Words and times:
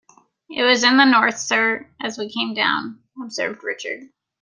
"It 0.49 0.63
was 0.63 0.83
in 0.83 0.97
the 0.97 1.05
north, 1.05 1.37
sir, 1.37 1.87
as 2.01 2.17
we 2.17 2.27
came 2.27 2.55
down," 2.55 3.03
observed 3.23 3.63
Richard. 3.63 4.09